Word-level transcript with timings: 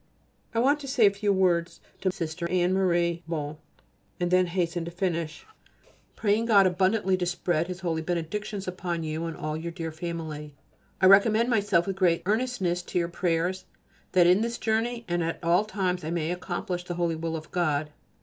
I 0.55 0.57
want 0.57 0.79
to 0.79 0.87
say 0.87 1.05
a 1.05 1.11
few 1.11 1.31
words 1.31 1.79
to 2.01 2.11
Sister 2.11 2.49
Anne 2.49 2.73
Marie 2.73 3.21
(Bon) 3.27 3.57
and 4.19 4.31
then 4.31 4.47
hasten 4.47 4.83
to 4.85 4.89
finish. 4.89 5.45
Praying 6.15 6.45
God 6.47 6.65
abundantly 6.65 7.15
to 7.17 7.25
spread 7.27 7.67
His 7.67 7.81
holy 7.81 8.01
benedictions 8.01 8.67
upon 8.67 9.03
you 9.03 9.25
and 9.27 9.37
all 9.37 9.55
your 9.55 9.71
dear 9.71 9.91
family, 9.91 10.55
I 11.01 11.05
recommend 11.05 11.49
myself 11.51 11.85
with 11.85 11.97
great 11.97 12.23
earnestness 12.25 12.81
to 12.81 12.97
your 12.97 13.09
prayers, 13.09 13.65
that 14.13 14.25
in 14.25 14.41
this 14.41 14.57
journey, 14.57 15.05
and 15.07 15.23
at 15.23 15.37
all 15.43 15.65
times, 15.65 16.03
I 16.03 16.09
may 16.09 16.31
accomplish 16.31 16.83
the 16.83 16.95
holy 16.95 17.15
will 17.15 17.35
of 17.35 17.51
God. 17.51 17.91